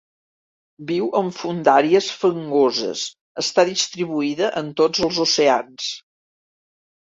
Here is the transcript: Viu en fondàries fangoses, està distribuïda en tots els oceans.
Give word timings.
Viu 0.91 1.09
en 1.19 1.29
fondàries 1.39 2.07
fangoses, 2.21 3.05
està 3.43 3.67
distribuïda 3.71 4.51
en 4.65 4.75
tots 4.83 5.07
els 5.11 5.23
oceans. 5.29 5.95